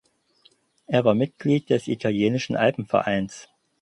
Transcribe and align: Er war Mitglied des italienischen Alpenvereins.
Er 0.87 1.05
war 1.05 1.13
Mitglied 1.13 1.69
des 1.69 1.87
italienischen 1.87 2.55
Alpenvereins. 2.55 3.47